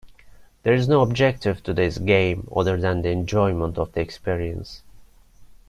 [0.63, 4.81] There is no objective to this game other than the enjoyment of the experience.